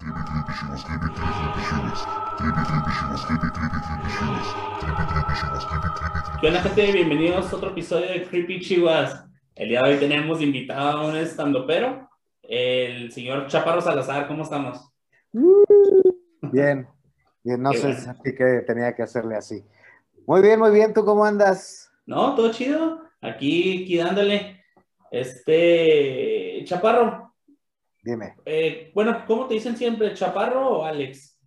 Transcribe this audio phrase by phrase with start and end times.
[0.00, 0.06] ¿Qué
[6.46, 6.92] onda, gente?
[6.92, 9.26] Bienvenidos a otro episodio de Creepy Chihuas.
[9.54, 12.08] El día de hoy tenemos invitado a un estandopero,
[12.42, 14.26] el señor Chaparro Salazar.
[14.26, 14.90] ¿Cómo estamos?
[15.32, 16.88] Bien,
[17.44, 18.00] bien, no Qué sé bueno.
[18.00, 19.62] sentí que tenía que hacerle así.
[20.26, 21.92] Muy bien, muy bien, ¿tú cómo andas?
[22.06, 22.34] ¿No?
[22.34, 23.02] ¿Todo chido?
[23.20, 24.64] Aquí, aquí dándole.
[25.10, 27.29] Este, Chaparro,
[28.02, 28.34] Dime.
[28.46, 30.14] eh, bueno, ¿cómo te dicen siempre?
[30.14, 31.38] ¿Chaparro o Alex?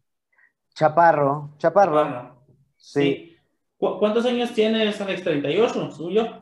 [0.76, 2.46] Chaparro, chaparro,
[2.78, 3.36] sí,
[3.78, 5.24] ¿Cu- ¿Cuántos años tienes, Alex?
[5.26, 5.92] ¿38?
[5.92, 6.40] ¿Suyo?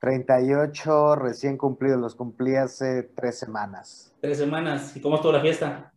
[0.00, 4.14] 38 recién cumplidos, los cumplí hace tres semanas.
[4.20, 4.96] Tres semanas.
[4.96, 5.92] ¿Y cómo estuvo la fiesta?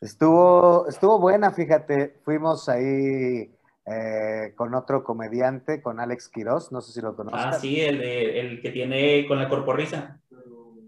[0.00, 3.54] Estuvo, estuvo buena, fíjate, fuimos ahí
[3.86, 7.56] eh, con otro comediante, con Alex Quiroz, no sé si lo conozcas.
[7.56, 10.20] Ah, sí, el, de, el que tiene con la corporrisa.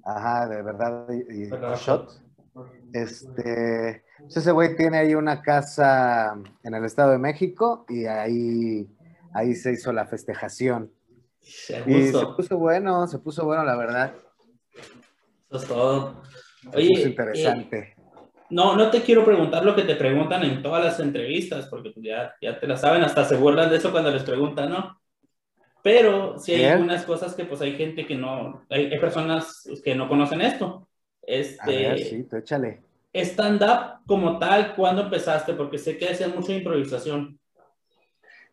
[0.05, 2.11] Ajá, de verdad y, shot.
[2.93, 8.87] Este, pues ese güey tiene ahí una casa en el Estado de México y ahí,
[9.33, 10.93] ahí se hizo la festejación.
[11.41, 14.15] Se Y se puso bueno, se puso bueno, la verdad.
[15.49, 16.23] Eso es todo.
[16.73, 17.97] Oye, puso eh, interesante.
[18.51, 22.35] no, no te quiero preguntar lo que te preguntan en todas las entrevistas, porque ya,
[22.41, 25.01] ya te la saben, hasta se burlan de eso cuando les preguntan, ¿no?
[25.85, 26.73] Pero sí hay Bien.
[26.73, 30.89] algunas cosas que pues hay gente que no, hay, hay personas que no conocen esto.
[31.59, 32.81] A ver, Este, sí, tú échale.
[33.15, 35.53] stand-up como tal, ¿cuándo empezaste?
[35.55, 37.39] Porque sé que hacías mucha improvisación.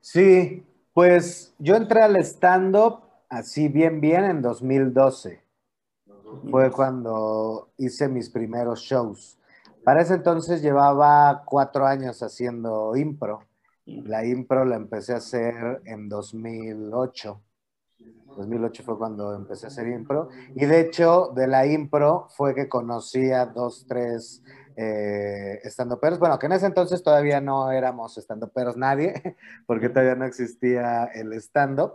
[0.02, 5.42] Sí, pues yo entré al stand-up así bien, bien en 2012.
[6.50, 9.38] Fue cuando hice mis primeros shows.
[9.84, 13.44] Para ese entonces llevaba cuatro años haciendo impro.
[13.86, 17.42] La impro la empecé a hacer en 2008.
[18.38, 20.30] 2008 fue cuando empecé a hacer impro.
[20.56, 24.44] Y de hecho, de la impro fue que conocí a dos, tres
[24.76, 26.20] eh, estandoperos.
[26.20, 29.14] Bueno, que en ese entonces todavía no éramos estandoperos nadie,
[29.66, 31.94] porque todavía no existía el stand-up.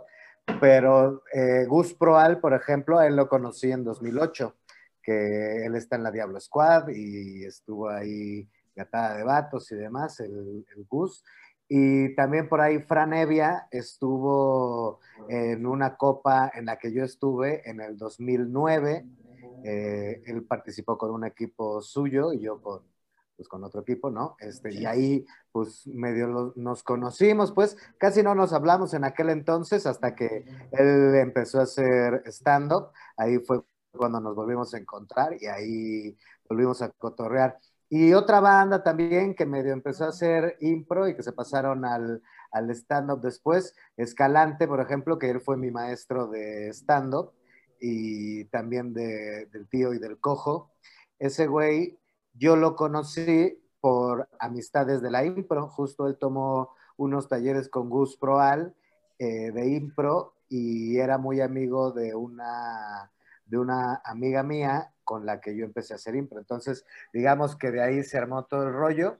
[0.61, 4.55] Pero eh, Gus Proal, por ejemplo, a él lo conocí en 2008,
[5.01, 10.19] que él está en la Diablo Squad y estuvo ahí gatada de vatos y demás,
[10.19, 11.23] el Gus.
[11.67, 17.67] Y también por ahí Fran Evia estuvo en una copa en la que yo estuve
[17.69, 19.07] en el 2009.
[19.63, 22.81] Eh, él participó con un equipo suyo y yo con,
[23.35, 24.35] pues, con otro equipo, ¿no?
[24.39, 29.29] Este, Y ahí, pues, medio lo- nos conocimos, pues, casi no nos hablamos en aquel
[29.29, 32.91] entonces hasta que él empezó a hacer stand-up.
[33.17, 33.61] Ahí fue
[33.91, 36.17] cuando nos volvimos a encontrar y ahí
[36.49, 37.57] volvimos a cotorrear.
[37.89, 42.21] Y otra banda también que medio empezó a hacer impro y que se pasaron al,
[42.71, 47.31] stand-up después, Escalante, por ejemplo, que él fue mi maestro de stand-up
[47.79, 50.71] y también de- del tío y del cojo.
[51.19, 51.99] Ese güey,
[52.33, 58.17] yo lo conocí por amistades de la impro, justo él tomó unos talleres con Gus
[58.17, 58.75] Proal
[59.19, 63.11] eh, de impro y era muy amigo de una,
[63.47, 66.39] de una amiga mía con la que yo empecé a hacer impro.
[66.39, 69.19] Entonces, digamos que de ahí se armó todo el rollo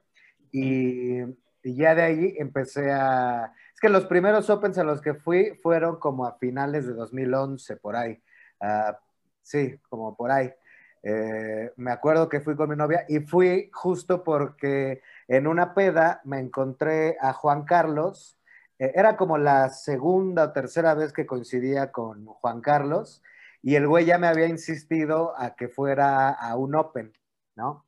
[0.51, 1.21] y,
[1.63, 3.53] y ya de ahí empecé a...
[3.73, 7.77] Es que los primeros Opens a los que fui fueron como a finales de 2011,
[7.77, 8.21] por ahí.
[8.59, 8.99] Ah,
[9.41, 10.51] sí, como por ahí.
[11.03, 16.21] Eh, me acuerdo que fui con mi novia y fui justo porque en una peda
[16.25, 18.37] me encontré a Juan Carlos.
[18.77, 23.21] Eh, era como la segunda o tercera vez que coincidía con Juan Carlos
[23.67, 27.11] y el güey ya me había insistido a que fuera a un Open,
[27.57, 27.85] ¿no?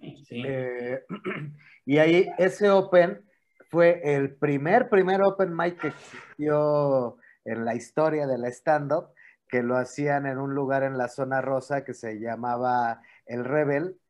[0.00, 0.42] Sí.
[0.44, 1.04] Eh,
[1.86, 3.24] y ahí ese Open
[3.70, 9.10] fue el primer, primer Open mic que existió en la historia de la stand-up,
[9.46, 14.00] que lo hacían en un lugar en la zona rosa que se llamaba El Rebel.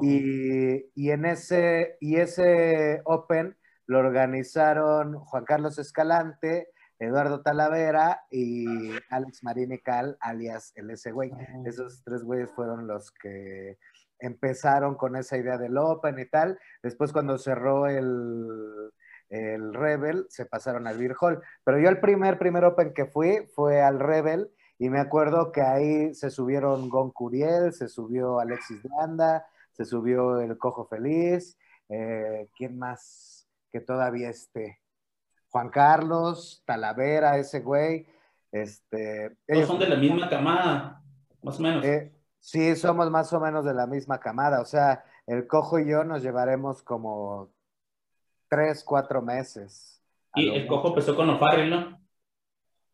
[0.00, 3.56] Y, y en ese, y ese Open
[3.86, 6.68] lo organizaron Juan Carlos Escalante,
[7.02, 8.64] Eduardo Talavera y
[9.10, 11.32] Alex Marini Cal, alias el ese güey.
[11.64, 13.76] Esos tres güeyes fueron los que
[14.20, 16.60] empezaron con esa idea del Open y tal.
[16.80, 18.92] Después cuando cerró el,
[19.30, 21.42] el Rebel, se pasaron al Beer Hall.
[21.64, 25.62] Pero yo el primer, primer Open que fui fue al Rebel y me acuerdo que
[25.62, 31.58] ahí se subieron Gon Curiel, se subió Alexis Landa, se subió el Cojo Feliz,
[31.88, 34.81] eh, ¿quién más que todavía esté?
[35.52, 38.06] Juan Carlos, Talavera, ese güey.
[38.50, 41.02] Este, Todos son de la misma camada,
[41.42, 41.84] más o menos.
[41.84, 44.60] eh, sí, somos más o menos de la misma camada.
[44.60, 47.50] O sea, el cojo y yo nos llevaremos como
[48.48, 50.02] tres, cuatro meses.
[50.34, 52.00] y el cojo empezó con O'Farrell, ¿no?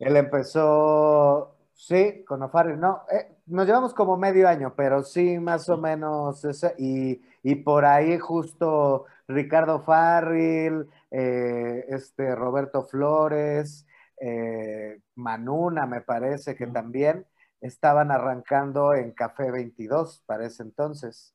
[0.01, 5.69] Él empezó, Sí, con O'Farrill, no, eh, nos llevamos como medio año, pero sí, más
[5.69, 13.87] o menos, ese, y, y, por ahí justo Ricardo Farril, eh, este Roberto Flores,
[14.21, 17.25] eh, Manuna, me parece que también
[17.61, 21.33] estaban arrancando en Café 22 para ese entonces.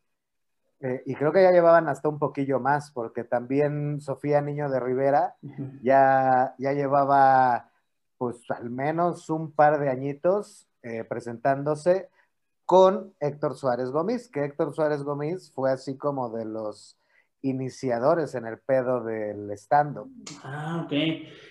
[0.82, 4.82] Eh, y creo que ya llevaban hasta un poquillo más, porque también Sofía Niño de
[4.82, 5.36] Rivera
[5.82, 7.70] ya, ya llevaba
[8.18, 12.10] pues al menos un par de añitos eh, presentándose
[12.66, 16.98] con Héctor Suárez Gómez, que Héctor Suárez Gómez fue así como de los
[17.42, 20.10] iniciadores en el pedo del stand-up.
[20.44, 20.94] Ah, ok.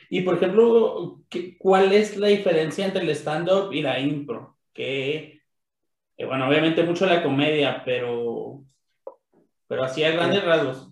[0.09, 1.21] Y por ejemplo,
[1.59, 4.57] ¿cuál es la diferencia entre el stand-up y la impro?
[4.73, 5.43] Que,
[6.19, 8.65] bueno, obviamente mucho la comedia, pero,
[9.69, 10.89] pero así a grandes rasgos.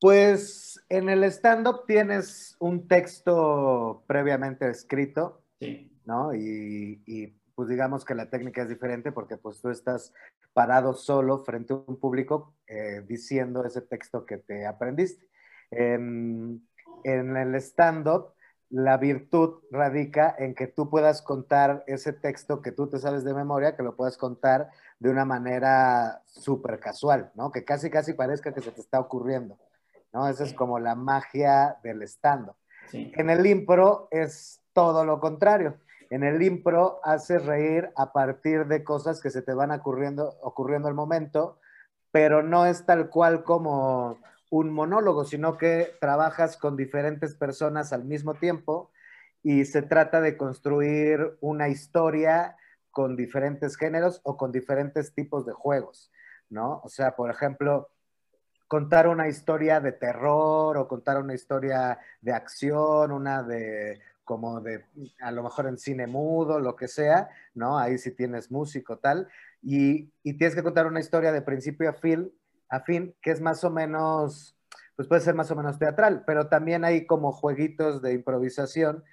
[0.00, 5.42] Pues en el stand-up tienes un texto previamente escrito,
[6.04, 6.34] ¿no?
[6.34, 10.12] Y, pues digamos que la técnica es diferente porque pues tú estás
[10.52, 15.26] parado solo frente a un público eh, diciendo ese texto que te aprendiste.
[15.70, 16.68] En,
[17.02, 18.34] en el stand-up,
[18.68, 23.32] la virtud radica en que tú puedas contar ese texto que tú te sabes de
[23.32, 24.68] memoria, que lo puedas contar
[24.98, 27.52] de una manera súper casual, ¿no?
[27.52, 29.56] Que casi, casi parezca que se te está ocurriendo.
[30.16, 30.28] ¿No?
[30.28, 32.50] Esa es como la magia del stand
[32.92, 35.76] En el impro es todo lo contrario.
[36.08, 40.88] En el impro haces reír a partir de cosas que se te van ocurriendo, ocurriendo
[40.88, 41.58] al momento,
[42.12, 44.18] pero no es tal cual como
[44.50, 48.90] un monólogo, sino que trabajas con diferentes personas al mismo tiempo
[49.42, 52.56] y se trata de construir una historia
[52.90, 56.10] con diferentes géneros o con diferentes tipos de juegos,
[56.48, 56.80] ¿no?
[56.84, 57.90] O sea, por ejemplo,
[58.68, 64.84] contar una historia de terror o contar una historia de acción, una de como de
[65.20, 67.78] a lo mejor en cine mudo, lo que sea, ¿no?
[67.78, 69.28] Ahí sí tienes músico, tal,
[69.62, 72.32] y, y tienes que contar una historia de principio a fin,
[72.68, 74.56] a fin, que es más o menos,
[74.96, 79.04] pues puede ser más o menos teatral, pero también hay como jueguitos de improvisación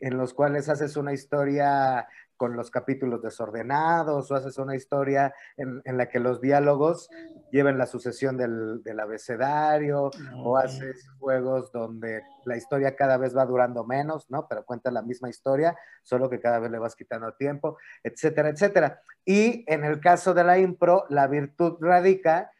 [0.00, 2.06] en los cuales haces una historia
[2.38, 7.10] con los capítulos desordenados o haces una historia en, la que los diálogos
[7.50, 10.10] lleven la sucesión del, abecedario
[10.42, 14.46] o haces juegos donde la historia cada vez va durando menos, ¿no?
[14.48, 19.02] Pero cuenta la misma historia, solo que cada vez le vas quitando tiempo, etcétera, etcétera.
[19.24, 22.50] Y en el caso de la impro, la virtud radica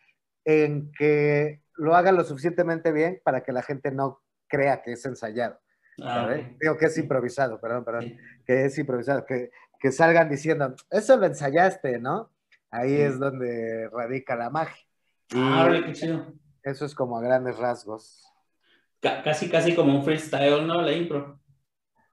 [0.45, 5.07] en que lo haga lo suficientemente bien para que la gente no crea que es
[5.07, 5.61] ensayado.
[6.03, 8.17] Ah, Digo que es improvisado, perdón, perdón,
[8.47, 12.31] que es improvisado, que que salgan diciendo, eso lo ensayaste, ¿no?
[12.71, 14.85] Ahí es donde radica la magia.
[15.35, 16.27] ah, qué chido.
[16.63, 18.27] Eso es como a grandes rasgos.
[19.01, 20.83] casi, casi como un freestyle, ¿no?
[20.83, 21.39] La impro.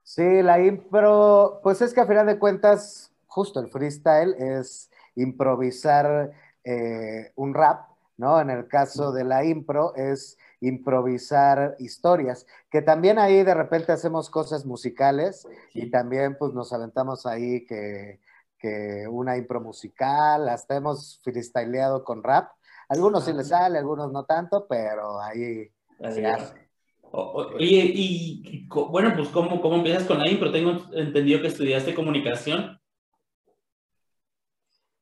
[0.02, 6.32] Sí, la impro, pues es que a final de cuentas, justo el freestyle es improvisar
[6.62, 8.40] eh, un rap, ¿no?
[8.40, 14.30] En el caso de la impro es improvisar historias, que también ahí de repente hacemos
[14.30, 18.20] cosas musicales y también pues nos aventamos ahí que,
[18.58, 22.50] que una impro musical, hasta hemos freestyleado con rap.
[22.88, 25.70] Algunos sí les sale, algunos no tanto, pero ahí
[26.12, 26.66] se hace.
[27.12, 30.52] Oye, y, bueno, pues ¿cómo, ¿cómo empiezas con la impro?
[30.52, 32.78] Tengo entendido que estudiaste comunicación.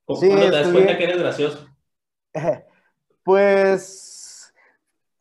[0.05, 1.67] ¿Cómo te das cuenta que eres gracioso?
[3.25, 4.14] Pues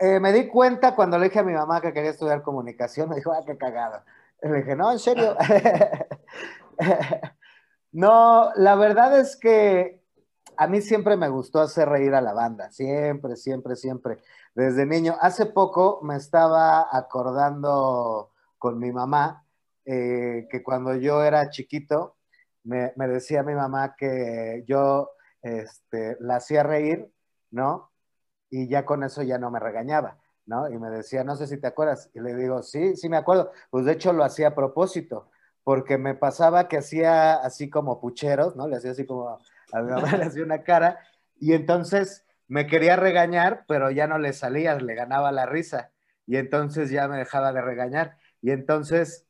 [0.03, 3.15] eh, me di cuenta cuando le dije a mi mamá que quería estudiar comunicación, me
[3.15, 4.03] dijo, ah, qué cagado.
[4.41, 5.37] le dije, no, en serio.
[7.93, 10.03] no, la verdad es que
[10.57, 14.19] a mí siempre me gustó hacer reír a la banda, siempre, siempre, siempre,
[14.53, 15.15] desde niño.
[15.21, 19.45] Hace poco me estaba acordando con mi mamá
[19.85, 22.17] eh, que cuando yo era chiquito,
[22.65, 27.09] me, me, decía mi mamá que yo este, la hacía reír,
[27.51, 27.92] ¿no?
[28.53, 30.69] Y ya con eso ya no me regañaba, ¿no?
[30.69, 32.11] Y me decía, no sé si te acuerdas.
[32.13, 33.51] Y le digo, sí, sí me acuerdo.
[33.71, 35.31] Pues de hecho lo hacía a propósito,
[35.63, 38.67] porque me pasaba que hacía así como pucheros, ¿no?
[38.67, 39.39] Le hacía así como,
[39.71, 40.99] a mi mamá le hacía una cara,
[41.39, 45.89] y entonces me quería regañar, pero ya no le salía, le ganaba la risa,
[46.27, 48.17] y entonces ya me dejaba de regañar.
[48.39, 49.25] Y entonces,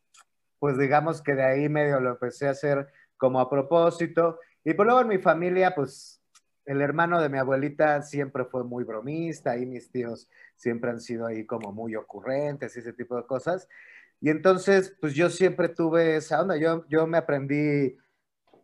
[0.60, 4.38] pues digamos que de ahí medio lo empecé a hacer como a propósito.
[4.66, 6.22] Y por luego en mi familia, pues
[6.66, 11.26] el hermano de mi abuelita siempre fue muy bromista y mis tíos siempre han sido
[11.26, 13.68] ahí como muy ocurrentes y ese tipo de cosas.
[14.22, 16.56] Y entonces, pues yo siempre tuve esa onda.
[16.56, 17.98] Yo, yo me aprendí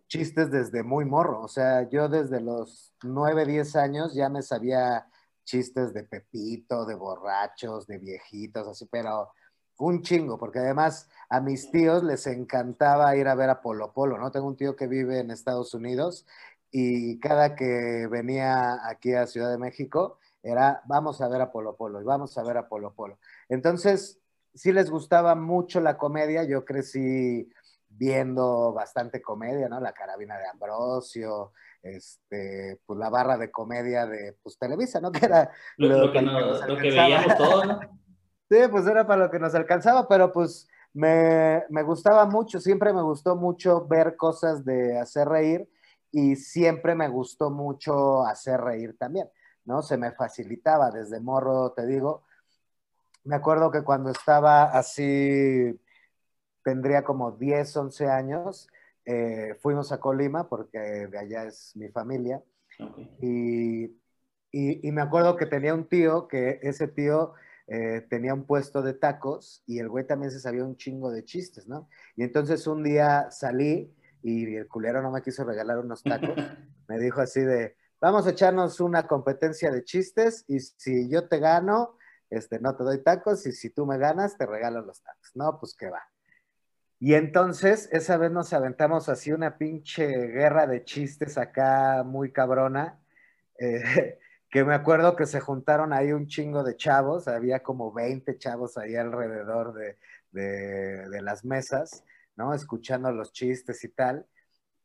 [0.07, 1.41] chistes desde muy morro.
[1.41, 5.07] O sea, yo desde los 9, 10 años ya me sabía
[5.43, 9.31] chistes de Pepito, de borrachos, de viejitos, así, pero
[9.79, 14.17] un chingo, porque además a mis tíos les encantaba ir a ver a Polo Polo,
[14.17, 14.31] ¿no?
[14.31, 16.25] Tengo un tío que vive en Estados Unidos
[16.71, 21.75] y cada que venía aquí a Ciudad de México era vamos a ver a Polo
[21.75, 23.19] Polo y vamos a ver a Polo Polo.
[23.49, 24.19] Entonces,
[24.53, 27.49] sí les gustaba mucho la comedia, yo crecí
[27.89, 29.79] viendo bastante comedia, ¿no?
[29.79, 35.11] La carabina de Ambrosio, este, pues la barra de comedia de pues, Televisa, ¿no?
[35.11, 37.79] Que era lo, que, lo que veíamos todos, ¿no?
[38.51, 42.91] Sí, pues era para lo que nos alcanzaba, pero pues me, me, gustaba mucho, siempre
[42.93, 45.69] me gustó mucho ver cosas de hacer reír
[46.11, 49.29] y siempre me gustó mucho hacer reír también,
[49.65, 49.81] ¿no?
[49.81, 52.23] Se me facilitaba desde morro, te digo.
[53.23, 55.79] Me acuerdo que cuando estaba así,
[56.63, 58.67] tendría como 10, 11 años,
[59.05, 62.43] eh, fuimos a Colima porque de allá es mi familia.
[63.21, 63.85] Y,
[64.51, 67.33] y, y me acuerdo que tenía un tío, que ese tío
[67.71, 71.23] eh, tenía un puesto de tacos y el güey también se sabía un chingo de
[71.23, 71.87] chistes, ¿no?
[72.15, 76.35] Y entonces un día salí y el culero no me quiso regalar unos tacos.
[76.87, 81.37] Me dijo así de, vamos a echarnos una competencia de chistes y si yo te
[81.37, 81.97] gano,
[82.31, 85.31] este, no te doy tacos y si tú me ganas, te regalo los tacos.
[85.35, 86.01] No, pues qué va.
[86.99, 92.99] Y entonces, esa vez nos aventamos así una pinche guerra de chistes acá muy cabrona.
[93.59, 94.17] Eh,
[94.49, 98.77] que me acuerdo que se juntaron ahí un chingo de chavos, había como 20 chavos
[98.77, 99.97] ahí alrededor de,
[100.31, 102.03] de, las mesas,
[102.39, 102.53] ¿no?
[102.53, 104.25] Escuchando los chistes y tal,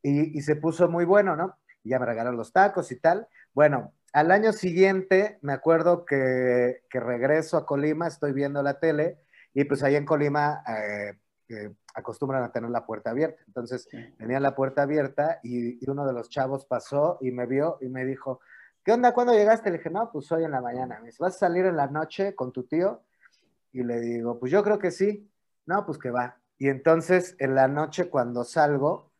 [0.03, 1.57] y, y, se puso muy bueno, ¿no?
[1.83, 3.27] Y ya me regalaron los tacos y tal.
[3.53, 9.19] Bueno, al año siguiente me acuerdo que, que regreso a Colima, estoy viendo la tele,
[9.53, 11.13] y pues ahí en Colima eh,
[11.47, 13.41] eh, acostumbran a tener la puerta abierta.
[13.47, 17.77] Entonces, tenía la puerta abierta y, y uno de los chavos pasó y me vio
[17.81, 18.41] y me dijo,
[18.83, 19.13] ¿qué onda?
[19.13, 19.71] ¿Cuándo llegaste?
[19.71, 20.99] Le dije, no, pues hoy en la mañana.
[20.99, 23.01] Me dice, ¿vas a salir en la noche con tu tío?
[23.71, 25.29] Y le digo, pues yo creo que sí.
[25.65, 26.37] No, pues que va.
[26.57, 29.11] Y entonces en la noche cuando salgo,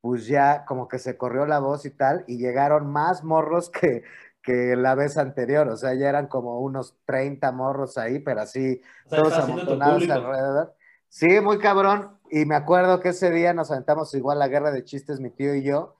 [0.00, 4.02] pues ya como que se corrió la voz y tal, y llegaron más morros que,
[4.42, 8.80] que la vez anterior, o sea, ya eran como unos 30 morros ahí, pero así,
[9.08, 10.74] todos amontonados alrededor.
[11.08, 14.84] Sí, muy cabrón, y me acuerdo que ese día nos aventamos igual la guerra de
[14.84, 15.96] chistes, mi tío y yo,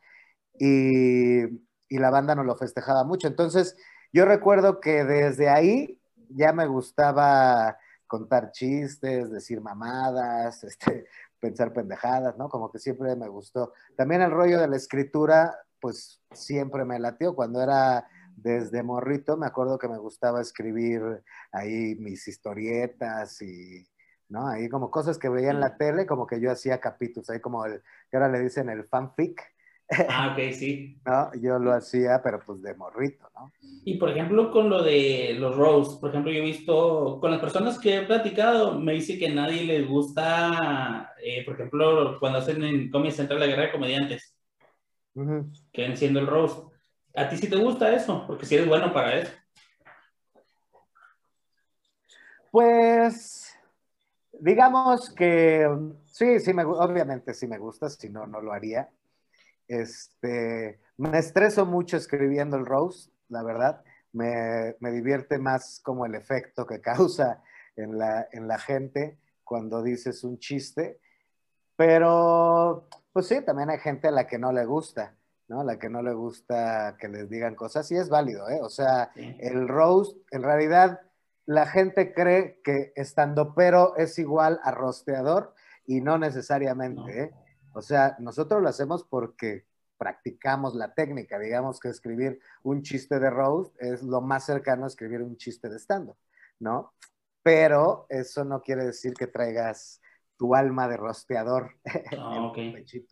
[0.59, 1.64] y
[1.95, 3.28] y la banda nos lo festejaba mucho.
[3.28, 3.76] Entonces,
[4.12, 11.07] yo recuerdo que desde ahí ya me gustaba contar chistes, decir mamadas, este,
[11.41, 12.49] pensar pendejadas, ¿no?
[12.49, 13.73] Como que siempre me gustó.
[13.97, 17.35] También el rollo de la escritura, pues siempre me latió.
[17.35, 18.07] Cuando era
[18.37, 21.03] desde morrito, me acuerdo que me gustaba escribir
[21.53, 23.87] ahí mis historietas y,
[24.29, 24.49] ¿no?
[24.49, 27.65] Ahí como cosas que veía en la tele, como que yo hacía capítulos, ahí como
[27.65, 29.41] el, que ahora le dicen el fanfic,
[30.09, 30.99] Ah, ok, sí.
[31.07, 31.31] ¿No?
[31.41, 33.53] Yo lo hacía, pero pues de morrito, ¿no?
[33.85, 37.41] Y por ejemplo, con lo de los roasts, por ejemplo, yo he visto, con las
[37.41, 42.62] personas que he platicado, me dice que nadie les gusta, eh, por ejemplo, cuando hacen
[42.64, 44.35] en Comedy Central la guerra de comediantes,
[45.73, 46.73] que ven siendo el roast.
[47.14, 48.25] ¿A ti sí te gusta eso?
[48.26, 49.33] Porque si eres bueno para eso.
[52.50, 53.55] Pues,
[54.33, 55.69] digamos que
[56.07, 58.88] sí, sí, me, obviamente sí me gusta, si no, no lo haría.
[59.68, 63.83] Este, me estreso mucho escribiendo el roast, la verdad.
[64.12, 67.42] Me, me, divierte más como el efecto que causa
[67.76, 71.00] en la, en la gente cuando dices un chiste.
[71.76, 75.16] Pero, pues sí, también hay gente a la que no le gusta,
[75.49, 75.61] ¿no?
[75.61, 78.61] A la que no le gusta que les digan cosas y es válido, ¿eh?
[78.62, 81.00] O sea, el roast, en realidad,
[81.47, 85.54] la gente cree que estando pero es igual a rosteador
[85.87, 87.35] y no necesariamente, ¿eh?
[87.75, 89.66] O sea, nosotros lo hacemos porque
[89.99, 91.38] practicamos la técnica.
[91.38, 95.69] Digamos que escribir un chiste de roast es lo más cercano a escribir un chiste
[95.69, 96.12] de stand
[96.61, 96.95] ¿no?
[97.43, 100.00] Pero eso no quiere decir que traigas
[100.37, 101.76] tu alma de rosteador.
[102.19, 102.52] Ah,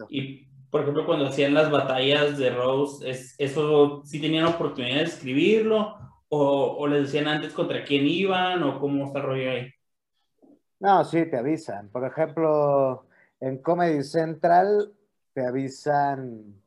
[0.09, 5.05] y, por ejemplo, cuando hacían las batallas de roast, ¿es, ¿eso sí tenían oportunidad de
[5.05, 5.97] escribirlo?
[6.29, 8.63] O, ¿O les decían antes contra quién iban?
[8.63, 9.71] ¿O cómo está el rollo ahí?
[10.81, 11.91] No, sí, te avisan.
[11.91, 13.07] Por ejemplo,
[13.43, 14.95] en Comedy Central
[15.35, 16.63] te avisan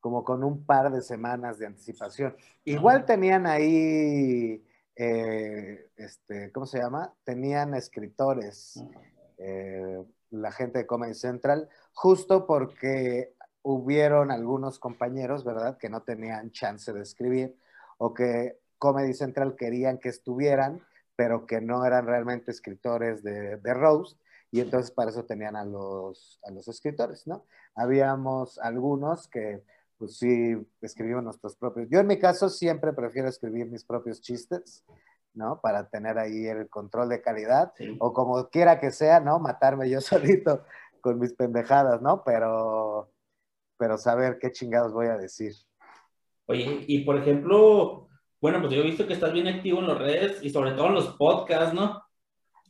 [0.00, 2.34] como con un par de semanas de anticipación.
[2.64, 4.64] Igual tenían ahí,
[4.96, 7.12] eh, este, ¿cómo se llama?
[7.22, 8.82] Tenían escritores,
[9.36, 16.50] eh, la gente de Comedy Central, justo porque hubieron algunos compañeros, ¿verdad?, que no tenían
[16.50, 17.54] chance de escribir
[17.98, 20.80] o que Comedy Central querían que estuvieran,
[21.14, 24.16] pero que no eran realmente escritores de, de Rose
[24.50, 27.44] y entonces para eso tenían a los, a los escritores, ¿no?
[27.74, 29.62] Habíamos algunos que,
[29.98, 31.88] pues sí, escribimos nuestros propios.
[31.90, 34.84] Yo en mi caso siempre prefiero escribir mis propios chistes,
[35.34, 35.60] ¿no?
[35.60, 37.96] Para tener ahí el control de calidad, Sí.
[38.00, 39.38] o como quiera que sea, ¿no?
[39.38, 40.00] Matarme yo
[40.40, 40.62] solito
[41.00, 42.22] con mis pendejadas, ¿no?
[42.24, 43.10] Pero,
[43.76, 45.52] pero saber qué chingados voy a decir.
[46.46, 48.08] Oye, y por ejemplo,
[48.40, 50.86] bueno, pues yo he visto que estás bien activo en las redes y sobre todo
[50.86, 52.02] en los podcasts, ¿no?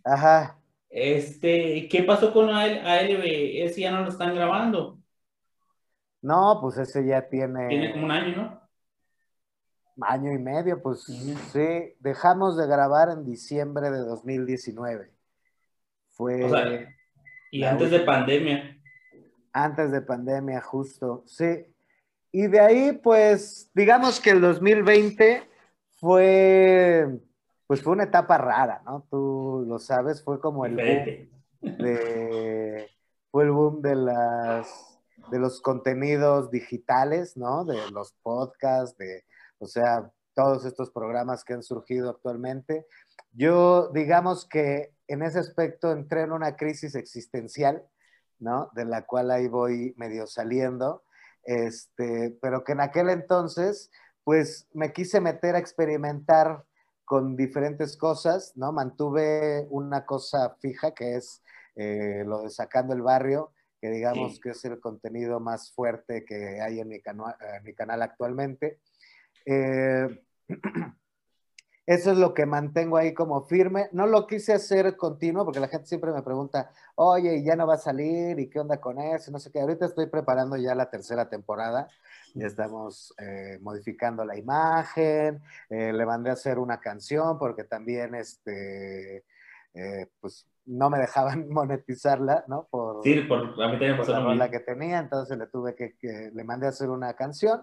[0.05, 0.56] Ajá.
[0.99, 3.23] Este, ¿qué pasó con AL ALB?
[3.63, 4.99] Ese ya no lo están grabando.
[6.23, 8.61] No, pues ese ya tiene, Tiene como un año, ¿no?
[10.01, 15.11] año y medio, pues sí, dejamos de grabar en diciembre de 2019.
[16.13, 16.89] Fue O sea,
[17.51, 18.79] Y antes de pandemia.
[19.53, 21.67] antes de pandemia, justo, sí.
[22.33, 25.43] Y de ahí, pues, digamos que el 2020
[25.99, 27.21] fue,
[27.67, 29.07] pues fue una etapa rara, ¿no?
[29.11, 32.89] Tú lo sabes, fue como el boom de,
[33.31, 37.65] fue el boom de las, de los contenidos digitales, ¿no?
[37.65, 39.25] De los podcasts, de,
[39.59, 42.87] o sea, todos estos programas que han surgido actualmente.
[43.33, 47.83] Yo, digamos que en ese aspecto entré en una crisis existencial,
[48.39, 48.71] ¿no?
[48.75, 51.03] De la cual ahí voy medio saliendo,
[51.43, 53.91] este, pero que en aquel entonces,
[54.25, 56.65] pues me quise meter a experimentar
[57.07, 58.73] con diferentes cosas, ¿no?
[58.73, 61.43] Mantuve una cosa fija que es
[61.77, 64.41] eh, lo de Sacando el Barrio, que digamos Sí.
[64.41, 68.81] que es el contenido más fuerte que hay en mi, en mi canal actualmente.
[69.47, 70.09] Eh,
[71.87, 73.89] eso es lo que mantengo ahí como firme.
[73.93, 77.67] No lo quise hacer continuo porque la gente siempre me pregunta, oye, ¿y ya no
[77.67, 78.39] va a salir?
[78.41, 79.31] ¿Y qué onda con eso?
[79.31, 79.61] No sé qué.
[79.61, 81.89] Ahorita estoy preparando ya la tercera temporada.
[82.35, 85.41] Ya estamos eh, modificando la imagen.
[85.71, 89.25] Eh, le mandé a hacer una canción porque también, este,
[89.75, 92.65] eh, pues, no me dejaban monetizarla, ¿no?
[92.69, 95.97] Por, Sí, por, a mí también por la rola que tenía, entonces le tuve que,
[95.97, 97.63] que- le mandé a hacer una canción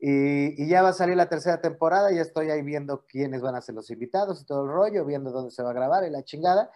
[0.00, 3.54] y, y ya va a salir la tercera temporada, ya estoy ahí viendo quiénes van
[3.54, 6.10] a ser los invitados y todo el rollo, viendo dónde se va a grabar y
[6.10, 6.70] la chingada.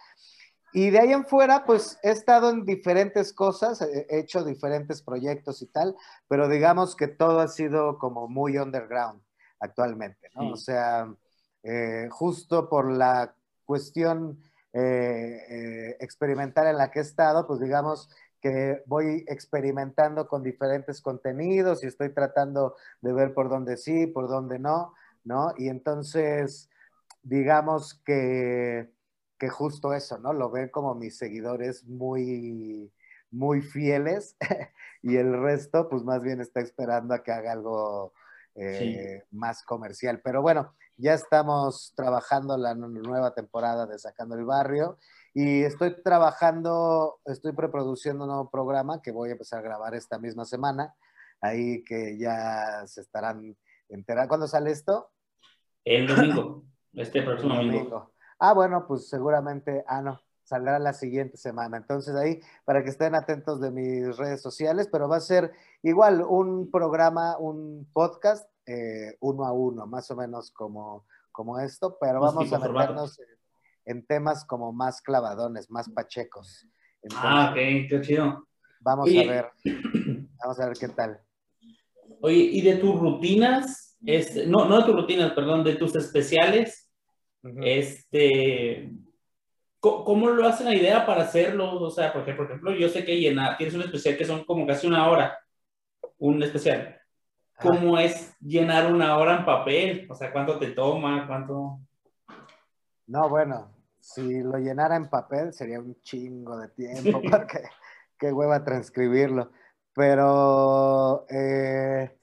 [0.73, 5.01] Y de ahí en fuera, pues he estado en diferentes cosas, he he hecho diferentes
[5.01, 5.95] proyectos y tal,
[6.27, 9.21] pero digamos que todo ha sido como muy underground
[9.59, 10.41] actualmente, ¿no?
[10.41, 10.51] Sí.
[10.51, 11.15] O sea,
[11.63, 14.39] eh, justo por la cuestión
[14.73, 18.09] eh, eh, experimental en la que he estado, pues digamos
[18.45, 24.27] que voy experimentando con diferentes contenidos y estoy tratando de ver por dónde sí, por
[24.29, 25.53] dónde no, ¿no?
[25.57, 26.69] Y entonces,
[27.23, 28.91] digamos que,
[29.39, 30.31] que justo eso, ¿no?
[30.33, 32.93] Lo ven como mis seguidores muy,
[33.31, 34.37] muy fieles
[35.01, 38.13] y el resto, pues más bien está esperando a que haga algo
[38.55, 40.21] eh, más comercial.
[40.23, 44.99] Pero bueno, ya estamos trabajando la nu- nueva temporada de Sacando el Barrio
[45.37, 50.17] y estoy trabajando, estoy preproduciendo un nuevo programa que voy a empezar a grabar esta
[50.17, 50.95] misma semana.
[51.41, 53.57] Ahí que ya se estarán
[53.89, 54.29] enterando.
[54.29, 55.11] ¿Cuándo sale esto?
[55.83, 57.77] El domingo, este próximo domingo.
[57.77, 58.11] Domingo.
[58.39, 61.75] Ah, bueno, pues seguramente, ah, no, saldrá la siguiente semana.
[61.75, 65.51] Entonces ahí, para que estén atentos de mis redes sociales, pero va a ser
[65.83, 71.97] igual un programa, un podcast, eh, uno a uno, más o menos como, como esto,
[71.99, 73.34] pero vamos a meternos en,
[73.85, 76.67] en temas como más clavadones, más pachecos.
[77.01, 78.47] Entonces, Ah, ok, qué chido.
[78.79, 79.23] vamos Oye.
[79.23, 79.45] a ver,
[80.43, 81.19] vamos a ver qué tal.
[82.21, 83.97] Oye, ¿y de tus rutinas?
[84.05, 86.91] Este, no, no de tus rutinas, perdón, de tus especiales,
[87.63, 88.91] este,
[89.79, 91.79] ¿cómo, lo hacen la idea para hacerlo?
[91.79, 94.65] O sea, porque, por ejemplo, yo sé que llenar, tienes un especial que son como
[94.65, 95.37] casi una hora,
[96.17, 96.99] un especial.
[97.61, 100.07] ¿Cómo es llenar una hora en papel?
[100.09, 101.25] O sea, ¿cuánto te toma?
[101.25, 101.79] ¿Cuánto?
[103.07, 103.74] No, bueno,
[104.05, 107.63] si lo llenara en papel sería un chingo de tiempo, porque
[108.19, 109.49] qué hueva transcribirlo.
[109.95, 112.15] Pero, eh,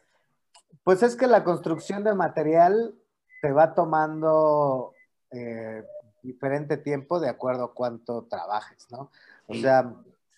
[0.85, 2.95] pues es que la construcción de material
[3.40, 4.92] te va tomando
[5.33, 5.85] eh,
[6.23, 9.11] diferente tiempo de acuerdo a cuánto trabajes, ¿no?
[9.49, 9.92] O sea,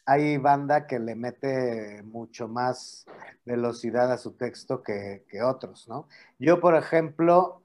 [0.07, 3.05] hay banda que le mete mucho más
[3.45, 6.09] velocidad a su texto que, que otros, ¿no?
[6.39, 7.64] Yo, por ejemplo,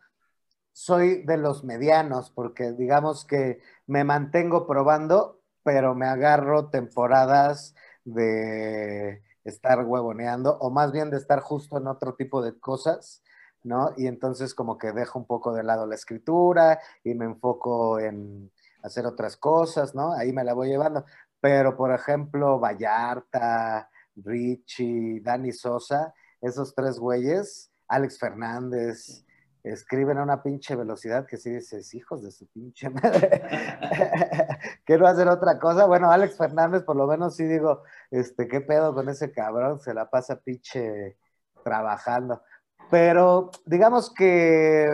[0.80, 9.22] soy de los medianos, porque digamos que me mantengo probando, pero me agarro temporadas de
[9.44, 13.22] estar huevoneando, o más bien de estar justo en otro tipo de cosas,
[13.62, 13.92] ¿no?
[13.98, 18.50] Y entonces como que dejo un poco de lado la escritura y me enfoco en
[18.82, 20.14] hacer otras cosas, ¿no?
[20.14, 21.04] Ahí me la voy llevando.
[21.42, 29.26] Pero, por ejemplo, Vallarta, Richie, Dani Sosa, esos tres güeyes, Alex Fernández,
[29.64, 33.42] escriben a una pinche velocidad que sí dices, hijos de su pinche madre.
[34.86, 35.86] Quiero hacer otra cosa.
[35.86, 39.80] Bueno, Alex Fernández, por lo menos sí digo, este, ¿qué pedo con ese cabrón?
[39.80, 41.18] Se la pasa pinche
[41.64, 42.42] trabajando.
[42.90, 44.88] Pero digamos que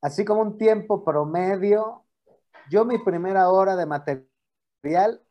[0.00, 2.04] así como un tiempo promedio,
[2.70, 5.22] yo mi primera hora de material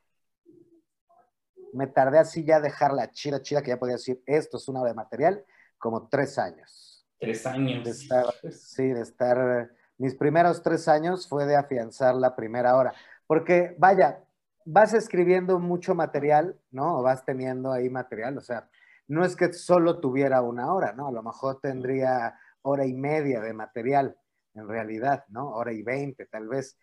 [1.73, 4.81] me tardé así ya dejar la chida, chida, que ya podía decir, esto es una
[4.81, 5.45] hora de material,
[5.77, 6.94] como tres años.
[7.19, 7.83] Tres años.
[7.83, 12.93] De estar, sí, de estar, mis primeros tres años fue de afianzar la primera hora,
[13.27, 14.23] porque vaya,
[14.65, 16.99] vas escribiendo mucho material, ¿no?
[16.99, 18.67] O vas teniendo ahí material, o sea,
[19.07, 21.07] no es que solo tuviera una hora, ¿no?
[21.07, 24.17] A lo mejor tendría hora y media de material,
[24.55, 25.49] en realidad, ¿no?
[25.49, 26.77] Hora y veinte, tal vez.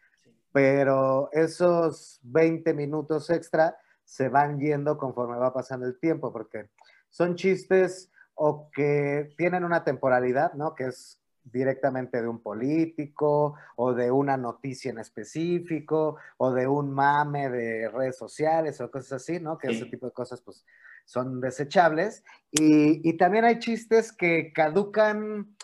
[0.52, 6.70] Pero esos 20 minutos extra se van yendo conforme va pasando el tiempo, porque
[7.10, 10.74] son chistes o que tienen una temporalidad, ¿no?
[10.74, 16.92] Que es directamente de un político o de una noticia en específico o de un
[16.92, 19.58] mame de redes sociales o cosas así, ¿no?
[19.58, 20.64] Que ese tipo de cosas pues
[21.04, 22.24] son desechables.
[22.50, 25.56] Y, y, también hay chistes que caducan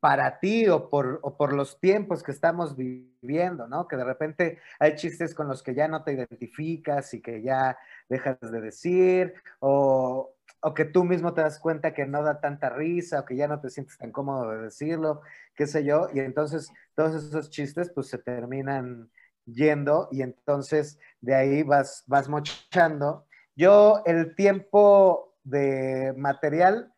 [0.00, 3.86] para ti o por, o por los tiempos que estamos viviendo, ¿no?
[3.86, 7.78] Que de repente hay chistes con los que ya no te identificas y que ya
[8.08, 12.70] dejas de decir, o, o que tú mismo te das cuenta que no da tanta
[12.70, 15.20] risa, o que ya no te sientes tan cómodo de decirlo,
[15.54, 19.10] qué sé yo, y entonces todos esos chistes pues se terminan
[19.44, 23.26] yendo y entonces de ahí vas, vas mochando.
[23.56, 26.94] Yo el tiempo de material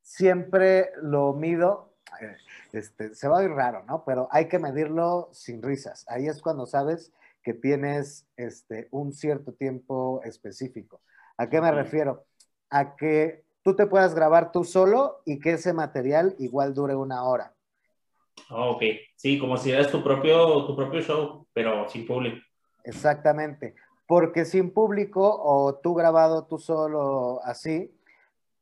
[0.00, 1.96] siempre lo mido,
[2.72, 4.04] este, se va a ir raro, ¿no?
[4.04, 6.04] Pero hay que medirlo sin risas.
[6.08, 11.02] Ahí es cuando sabes que tienes este, un cierto tiempo específico.
[11.36, 12.27] ¿A qué me refiero?
[12.70, 17.24] A que tú te puedas grabar tú solo y que ese material igual dure una
[17.24, 17.54] hora.
[18.50, 18.82] Oh, ok,
[19.16, 22.38] sí, como si eras tu propio, tu propio show, pero sin público.
[22.84, 23.74] Exactamente,
[24.06, 27.92] porque sin público o tú grabado tú solo así,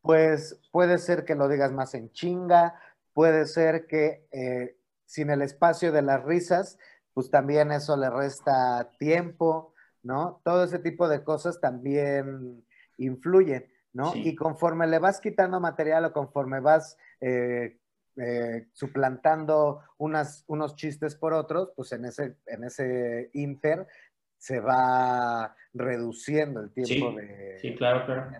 [0.03, 2.81] pues puede ser que lo digas más en chinga,
[3.12, 6.79] puede ser que eh, sin el espacio de las risas,
[7.14, 10.40] pues también eso le resta tiempo, ¿no?
[10.45, 12.64] Todo ese tipo de cosas también
[12.99, 13.66] influyen.
[13.96, 14.12] ¿No?
[14.14, 17.78] Y conforme le vas quitando material o conforme vas eh,
[18.16, 23.87] eh, suplantando unas, unos chistes por otros, pues en ese, en ese inter
[24.37, 27.59] se va reduciendo el tiempo de...
[27.59, 28.30] Sí, claro, claro.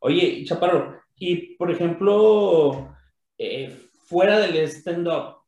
[0.00, 2.94] Oye, Chaparro, y por ejemplo,
[3.38, 3.74] eh,
[4.06, 5.38] fuera del stand-up,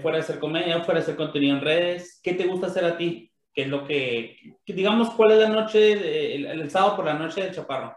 [0.00, 2.96] fuera de hacer comedia, fuera de hacer contenido en redes, ¿qué te gusta hacer a
[2.96, 3.30] ti?
[3.52, 7.54] ¿Qué es lo que, digamos, cuál es la noche, el, sábado por la noche del
[7.54, 7.94] Chaparro?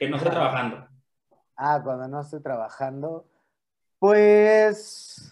[0.00, 0.88] Que no esté trabajando.
[1.56, 3.28] Ah, cuando no estoy trabajando,
[3.98, 5.30] pues,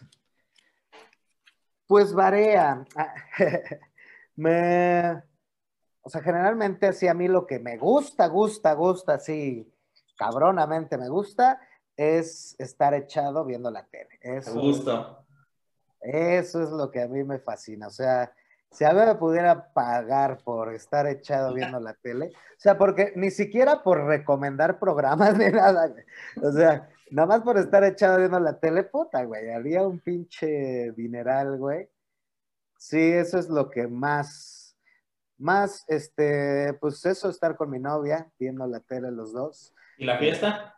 [1.86, 2.84] pues varía.
[4.36, 5.22] me,
[6.02, 9.72] o sea, generalmente así a mí lo que me gusta, gusta, gusta, así
[10.18, 11.62] cabronamente me gusta,
[11.96, 14.18] es estar echado viendo la tele.
[14.20, 15.24] Eso, me gusta.
[16.02, 17.86] Eso es lo que a mí me fascina.
[17.86, 18.30] O sea,
[18.70, 23.12] si a mí me pudiera pagar por estar echado viendo la tele, o sea, porque
[23.16, 25.94] ni siquiera por recomendar programas ni nada,
[26.42, 30.92] O sea, nada más por estar echado viendo la tele, puta, güey, haría un pinche
[30.92, 31.88] dineral, güey.
[32.76, 34.76] Sí, eso es lo que más,
[35.38, 39.74] más, este, pues eso, estar con mi novia, viendo la tele los dos.
[39.96, 40.76] ¿Y la fiesta?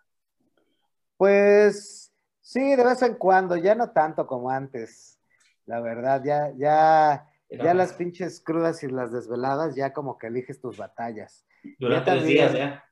[1.17, 5.19] Pues sí, de vez en cuando, ya no tanto como antes,
[5.67, 10.61] la verdad, ya, ya ya las pinches crudas y las desveladas, ya como que eliges
[10.61, 11.45] tus batallas.
[11.79, 12.85] Duran tres días ya.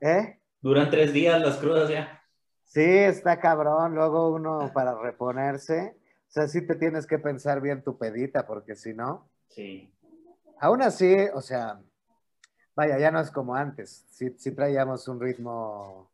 [0.00, 0.38] ¿Eh?
[0.60, 2.22] Duran tres días las crudas ya.
[2.64, 3.94] Sí, está cabrón.
[3.94, 5.96] Luego uno para reponerse.
[6.28, 9.28] O sea, sí te tienes que pensar bien tu pedita, porque si no.
[9.48, 9.92] Sí.
[10.60, 11.80] Aún así, o sea,
[12.74, 14.06] vaya, ya no es como antes.
[14.10, 16.10] Sí, sí traíamos un ritmo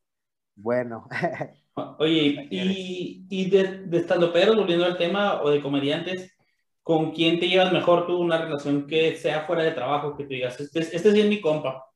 [0.56, 1.08] bueno.
[1.98, 6.36] Oye, y, y de, de volviendo al tema, o de comediantes,
[6.88, 10.36] ¿con quién te llevas mejor tú una relación que sea fuera de trabajo, que te
[10.36, 11.92] digas, este, este es mi compa?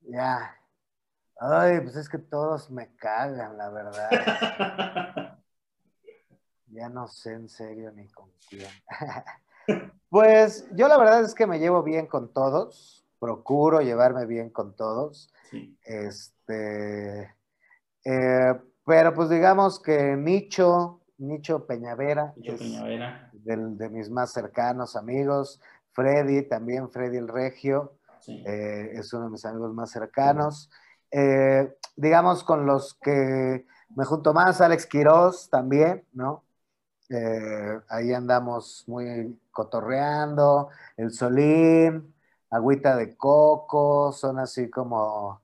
[0.00, 0.56] Ya.
[1.38, 4.10] Ay, pues es que todos me cagan, la verdad.
[6.66, 8.66] ya no sé en serio ni con quién.
[10.08, 14.74] pues yo la verdad es que me llevo bien con todos, procuro llevarme bien con
[14.74, 15.32] todos.
[15.84, 17.36] Este,
[18.04, 22.32] eh, pero pues digamos que Nicho, Nicho Peñavera.
[22.34, 25.60] Nicho Peñavera de mis más cercanos amigos.
[25.92, 27.94] Freddy, también Freddy el Regio,
[28.26, 30.70] eh, es uno de mis amigos más cercanos.
[31.10, 36.44] Eh, digamos con los que me junto más, Alex Quiroz también, ¿no?
[37.08, 42.14] Eh, ahí andamos muy cotorreando, el Solín,
[42.50, 45.42] Agüita de Coco, son así como,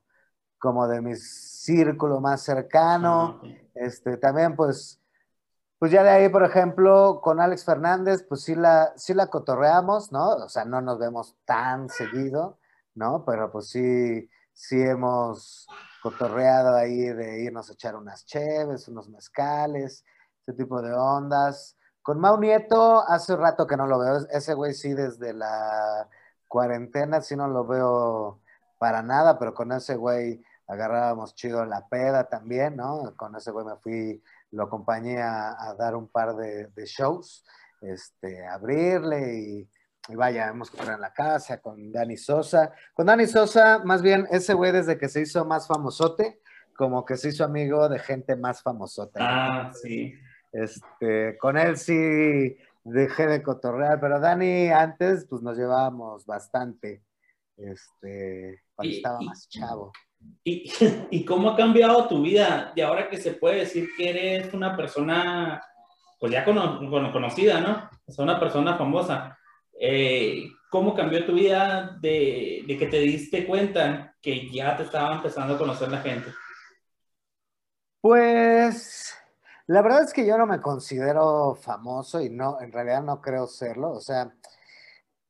[0.57, 3.41] como de mi círculo más cercano.
[3.75, 5.01] Este, también pues
[5.79, 10.11] pues ya de ahí, por ejemplo, con Alex Fernández, pues sí la, sí la cotorreamos,
[10.11, 10.29] ¿no?
[10.29, 12.57] O sea, no nos vemos tan seguido,
[12.95, 13.23] ¿no?
[13.25, 15.67] Pero pues sí, sí hemos
[16.01, 20.03] cotorreado ahí de irnos a echar unas cheves, unos mezcales,
[20.41, 21.77] ese tipo de ondas.
[22.01, 24.17] Con Mau Nieto, hace rato que no lo veo.
[24.31, 26.07] Ese güey sí, desde la
[26.47, 28.39] cuarentena, sí no lo veo
[28.79, 33.13] para nada, pero con ese güey agarrábamos chido la peda también, ¿no?
[33.15, 37.45] Con ese güey me fui, lo acompañé a, dar un par de, shows,
[37.81, 42.73] este, abrirle y, vaya, hemos comprado en la casa con Dani Sosa.
[42.93, 46.41] Con Dani Sosa, más bien, ese güey desde que se hizo más famosote,
[46.75, 49.19] como que se hizo amigo de gente más famosota.
[49.21, 50.13] Ah, sí.
[50.51, 57.03] Este, con él sí dejé de cotorrear, pero Dani antes, pues nos llevábamos bastante,
[57.57, 59.91] este, cuando estaba más chavo.
[60.43, 60.71] ¿Y,
[61.11, 62.71] ¿Y cómo ha cambiado tu vida?
[62.75, 65.61] Y ahora que se puede decir que eres una persona,
[66.19, 67.89] pues ya conocida, ¿no?
[68.05, 69.37] O sea, una persona famosa.
[69.79, 75.15] Eh, ¿Cómo cambió tu vida de, de, que te diste cuenta que ya te estaba
[75.15, 76.31] empezando a conocer la gente?
[78.01, 79.15] Pues
[79.67, 83.47] la verdad es que yo no me considero famoso y no, en realidad no creo
[83.47, 83.91] serlo.
[83.91, 84.33] O sea,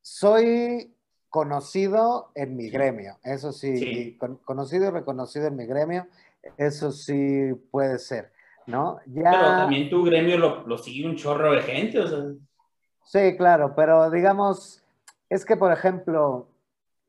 [0.00, 0.96] soy
[1.30, 6.06] conocido en mi gremio, eso sí, conocido y reconocido en mi gremio,
[6.56, 8.32] eso sí puede ser,
[8.66, 8.98] ¿no?
[9.06, 9.30] Ya...
[9.30, 12.18] Pero también tu gremio lo, sigue un chorro de gente, o sea.
[13.04, 14.82] Sí, claro, pero digamos,
[15.28, 16.48] es que, por ejemplo,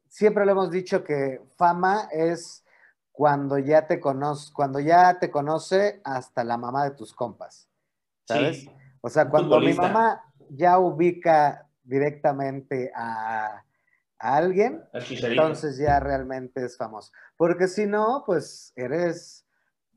[0.10, 2.64] siempre le hemos dicho que fama es
[3.12, 7.68] cuando ya te conoce, cuando ya te conoce hasta la mamá de tus compas,
[8.26, 8.68] ¿sabes?
[9.02, 13.64] O sea, cuando mi mamá ya ubica directamente a
[14.20, 17.12] a alguien, entonces ya realmente es famoso.
[17.38, 19.46] Porque si no, pues eres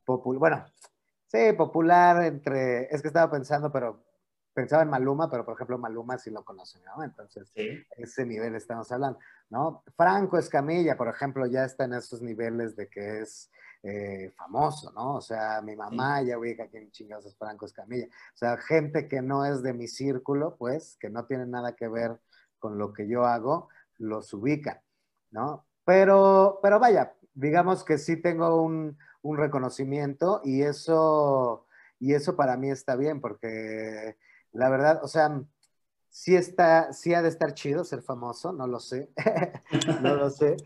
[0.05, 0.67] popular, bueno,
[1.27, 4.05] sí, popular entre, es que estaba pensando, pero
[4.55, 7.03] pensaba en Maluma, pero por ejemplo Maluma sí lo conoce ¿no?
[7.03, 7.53] Entonces,
[7.97, 9.19] ese nivel estamos hablando,
[9.51, 9.83] ¿no?
[9.97, 13.51] Franco Escamilla, por ejemplo, ya está en esos niveles de que es
[13.83, 15.17] eh, famoso, ¿no?
[15.17, 18.07] O sea, mi mamá ya ubica quién chingados es Franco Escamilla.
[18.07, 21.89] O sea, gente que no es de mi círculo, pues, que no tiene nada que
[21.89, 22.21] ver
[22.59, 23.69] con lo que yo hago,
[24.03, 24.83] los ubica,
[25.31, 25.65] ¿no?
[25.85, 31.67] Pero, pero vaya, digamos que sí tengo un, reconocimiento y eso,
[32.01, 34.19] y eso para mí está bien porque
[34.51, 35.41] la verdad, o sea,
[36.11, 39.11] sí está, sí ha de estar chido ser famoso, no lo sé,
[40.03, 40.57] no lo sé,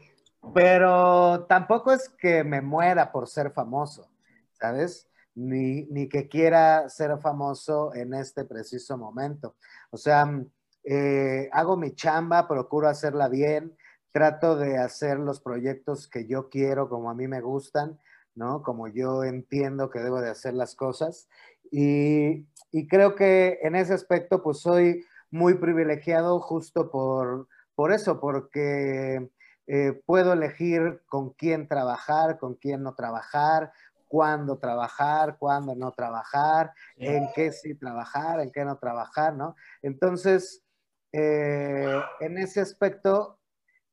[0.55, 4.09] pero tampoco es que me muera por ser famoso,
[4.53, 5.09] ¿sabes?
[5.35, 9.57] Ni, ni que quiera ser famoso en este preciso momento.
[9.91, 10.27] O sea,
[10.89, 13.77] eh, hago mi chamba, procuro hacerla bien,
[14.13, 17.99] trato de hacer los proyectos que yo quiero, como a mí me gustan,
[18.37, 18.63] ¿no?
[18.63, 21.29] Como yo entiendo que debo de hacer las cosas.
[21.73, 22.47] Y,
[22.89, 29.29] creo que en ese aspecto, pues soy muy privilegiado justo por, por eso, porque
[29.67, 33.73] eh, puedo elegir con quién trabajar, con quién no trabajar,
[34.07, 39.57] cuándo trabajar, cuándo no trabajar, en qué sí trabajar, en qué no trabajar, ¿no?
[39.83, 40.63] Entonces,
[41.19, 43.39] eh, en ese aspecto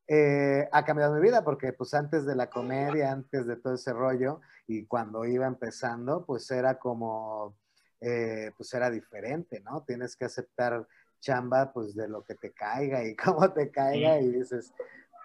[0.09, 3.93] eh, ha cambiado mi vida porque pues antes de la comedia, antes de todo ese
[3.93, 7.55] rollo y cuando iba empezando, pues era como,
[8.01, 9.85] eh, pues era diferente, ¿no?
[9.87, 10.85] Tienes que aceptar
[11.21, 14.73] chamba pues de lo que te caiga y cómo te caiga y dices,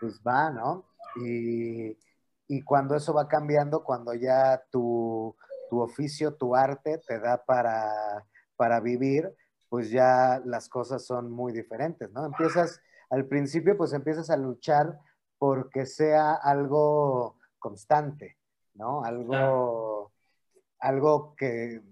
[0.01, 0.87] pues va, ¿no?
[1.17, 1.99] Y,
[2.47, 5.35] y cuando eso va cambiando, cuando ya tu,
[5.69, 9.35] tu oficio, tu arte te da para, para vivir,
[9.69, 12.25] pues ya las cosas son muy diferentes, ¿no?
[12.25, 14.99] Empiezas, al principio, pues empiezas a luchar
[15.39, 18.37] porque sea algo constante,
[18.75, 19.05] ¿no?
[19.05, 20.13] Algo,
[20.79, 21.83] algo que,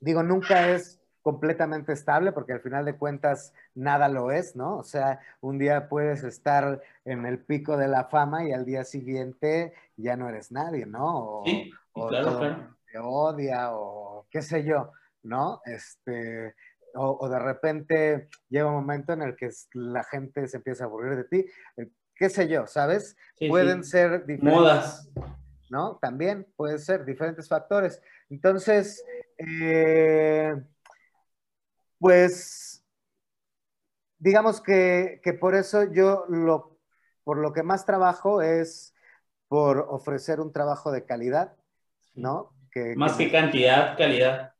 [0.00, 4.78] digo, nunca es completamente estable, porque al final de cuentas nada lo es, ¿no?
[4.78, 8.84] O sea, un día puedes estar en el pico de la fama y al día
[8.84, 11.16] siguiente ya no eres nadie, ¿no?
[11.16, 14.90] O, sí, claro, te odia o qué sé yo,
[15.22, 15.62] ¿no?
[15.64, 16.54] Este,
[16.94, 21.16] o, de repente llega un momento en el que la gente se empieza a aburrir
[21.16, 23.16] de ti, eh, qué sé yo, ¿sabes?
[23.48, 24.60] Pueden ser diferentes.
[24.60, 25.08] Modas.
[25.70, 25.98] ¿No?
[26.02, 28.02] También pueden ser diferentes factores.
[28.28, 29.02] Entonces,
[29.38, 30.54] eh,
[31.98, 32.84] pues,
[34.18, 36.78] digamos que, que, por eso yo lo,
[37.24, 38.94] por lo que más trabajo es
[39.48, 41.56] por ofrecer un trabajo de calidad,
[42.14, 42.52] ¿no?
[42.70, 44.51] Que, más que cantidad, calidad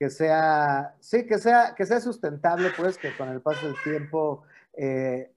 [0.00, 4.44] que sea, sí, que sea, que sea sustentable, pues, que con el paso del tiempo
[4.72, 5.30] eh,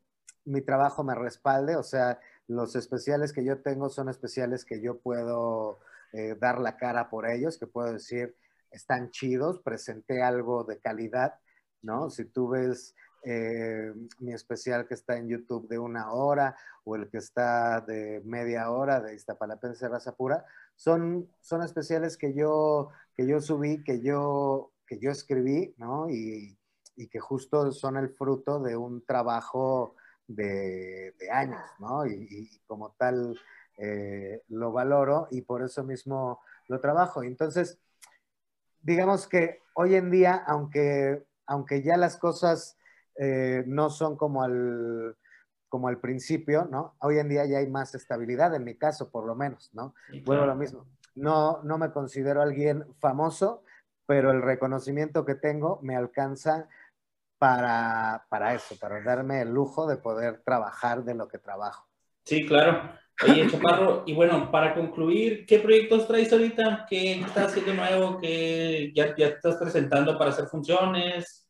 [0.45, 4.99] mi trabajo me respalde, o sea, los especiales que yo tengo son especiales que yo
[4.99, 5.79] puedo
[6.13, 8.37] eh, dar la cara por ellos, que puedo decir,
[8.71, 11.33] están chidos, presenté algo de calidad,
[11.81, 12.09] ¿no?
[12.09, 12.95] Si tú ves
[13.25, 18.21] eh, mi especial que está en YouTube de una hora o el que está de
[18.25, 20.45] media hora de Iztapalapense Raza Pura,
[20.75, 26.09] son, son especiales que yo, que yo subí, que yo, que yo escribí, ¿no?
[26.09, 26.57] Y,
[26.95, 29.95] y que justo son el fruto de un trabajo
[30.27, 32.05] de, años, ¿no?
[32.05, 33.37] Y, como tal
[33.77, 37.23] eh, lo valoro y por eso mismo lo trabajo.
[37.23, 37.79] Entonces,
[38.81, 42.77] digamos que hoy en día, aunque, aunque ya las cosas
[43.15, 45.17] eh, no son como al,
[45.69, 46.95] como al principio, ¿no?
[46.99, 49.93] Hoy en día ya hay más estabilidad, en mi caso por lo menos, ¿no?
[50.25, 50.85] Bueno, lo mismo.
[51.15, 53.63] No, no me considero alguien famoso,
[54.05, 56.67] pero el reconocimiento que tengo me alcanza
[57.37, 61.87] para, para eso, para darme el lujo de poder trabajar de lo que trabajo.
[62.25, 62.97] Sí, claro.
[63.21, 66.85] Oye, Chaparro, y bueno, para concluir, ¿qué proyectos traes ahorita?
[66.89, 68.17] ¿Qué estás haciendo nuevo?
[68.19, 71.47] ¿Qué ya, ya estás presentando para hacer funciones?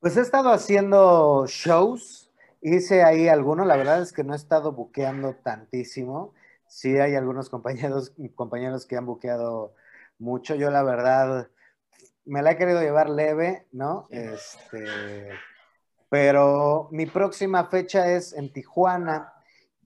[0.00, 2.29] Pues he estado haciendo shows,
[2.60, 6.34] hice ahí algunos, la verdad es que no he estado buqueando tantísimo.
[6.66, 9.74] Sí hay algunos compañeros, compañeros que han buqueado
[10.18, 10.54] mucho.
[10.54, 11.48] Yo la verdad
[12.24, 14.06] me la he querido llevar leve, ¿no?
[14.10, 14.86] Este,
[16.08, 19.32] pero mi próxima fecha es en Tijuana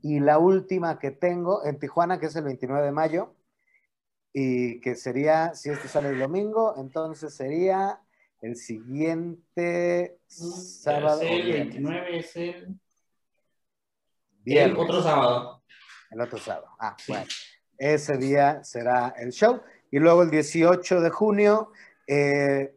[0.02, 3.34] y la última que tengo en Tijuana, que es el 29 de mayo,
[4.32, 8.00] y que sería, si esto sale el domingo, entonces sería
[8.44, 11.22] el siguiente sábado.
[11.22, 12.78] El 29 es el...
[14.44, 15.62] El otro sábado.
[16.10, 16.68] El otro sábado.
[16.78, 17.24] Ah, bueno.
[17.78, 19.62] Ese día será el show.
[19.90, 21.72] Y luego el 18 de junio
[22.06, 22.76] eh,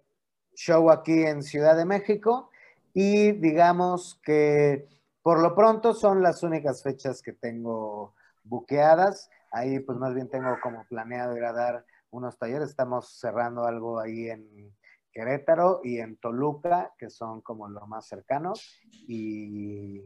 [0.56, 2.50] show aquí en Ciudad de México
[2.94, 4.88] y digamos que
[5.22, 9.30] por lo pronto son las únicas fechas que tengo buqueadas.
[9.52, 12.70] Ahí pues más bien tengo como planeado ir a dar unos talleres.
[12.70, 14.77] Estamos cerrando algo ahí en
[15.18, 20.04] Querétaro y en Toluca, que son como lo más cercanos, y,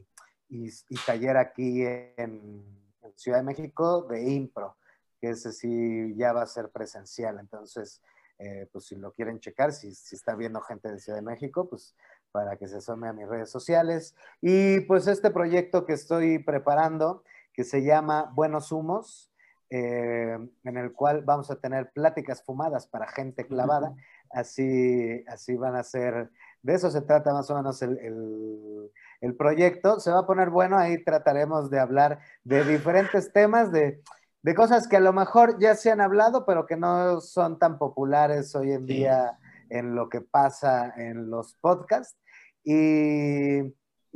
[0.47, 0.69] y,
[1.05, 2.63] taller aquí en,
[3.01, 4.77] en, Ciudad de México de Impro,
[5.19, 7.39] que ese sí ya va a ser presencial.
[7.39, 8.01] Entonces,
[8.39, 11.67] eh, pues si lo quieren checar, si, si, está viendo gente de Ciudad de México,
[11.69, 11.93] pues
[12.31, 14.15] para que se asome a mis redes sociales.
[14.39, 19.30] Y pues este proyecto que estoy preparando, que se llama Buenos Humos,
[19.71, 23.95] eh, en el cual vamos a tener pláticas fumadas para gente clavada.
[24.29, 26.29] Así, así van a ser,
[26.61, 29.99] de eso se trata más o menos el, el, el proyecto.
[29.99, 34.01] Se va a poner bueno, ahí trataremos de hablar de diferentes temas, de
[34.43, 37.77] de cosas que a lo mejor ya se han hablado, pero que no son tan
[37.77, 39.37] populares hoy en día
[39.69, 42.17] en lo que pasa en los podcasts.
[42.63, 43.61] Y,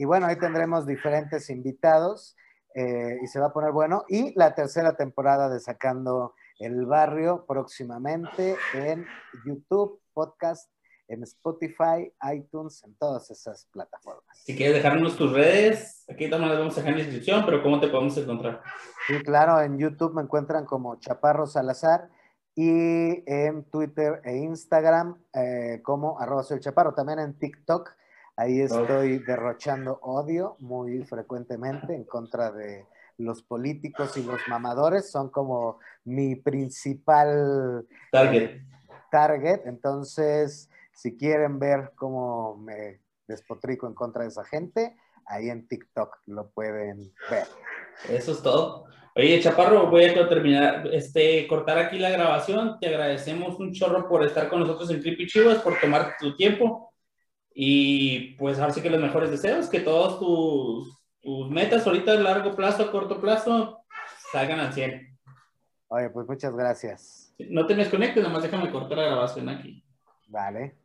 [0.04, 2.36] bueno, ahí tendremos diferentes invitados
[2.76, 4.06] eh, y se va a poner bueno.
[4.08, 9.06] Y la tercera temporada de Sacando el Barrio próximamente en
[9.46, 10.70] YouTube, podcast
[11.08, 14.24] en Spotify, iTunes, en todas esas plataformas.
[14.44, 17.62] Si quieres dejarnos tus redes, aquí también las vamos a dejar en la descripción, pero
[17.62, 18.62] ¿cómo te podemos encontrar?
[19.08, 22.10] Sí, claro, en YouTube me encuentran como Chaparro Salazar
[22.56, 26.94] y en Twitter e Instagram eh, como arroba soy chaparro.
[26.94, 27.92] También en TikTok,
[28.36, 32.86] ahí estoy derrochando odio muy frecuentemente en contra de
[33.18, 35.10] los políticos y los mamadores.
[35.10, 38.44] Son como mi principal target.
[38.44, 38.66] Eh,
[39.12, 39.62] target.
[39.66, 44.96] Entonces, si quieren ver cómo me despotrico en contra de esa gente,
[45.26, 47.48] ahí en TikTok lo pueden ver.
[48.10, 48.86] Eso es todo.
[49.18, 52.78] Oye, Chaparro, voy a terminar, este, cortar aquí la grabación.
[52.82, 56.94] Te agradecemos un chorro por estar con nosotros en Creepy Chivas, por tomar tu tiempo.
[57.58, 62.16] Y pues ahora sí que los mejores deseos, que todos tus, tus metas ahorita a
[62.16, 63.80] largo plazo, a corto plazo,
[64.34, 65.18] salgan al 100.
[65.88, 67.34] Oye, pues muchas gracias.
[67.40, 69.82] No te desconectes, nomás déjame cortar la grabación aquí.
[70.28, 70.76] Vale.